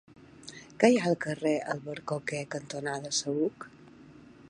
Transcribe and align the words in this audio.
Què 0.83 0.89
hi 0.93 0.97
ha 1.01 1.03
al 1.11 1.17
carrer 1.27 1.53
Albercoquer 1.75 2.43
cantonada 2.57 3.13
Saüc? 3.23 3.71